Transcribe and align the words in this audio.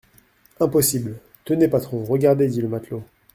Impossible! 0.59 1.19
Tenez, 1.45 1.67
patron, 1.67 2.03
regardez, 2.03 2.47
dit 2.47 2.63
le 2.63 2.67
matelot. 2.67 3.03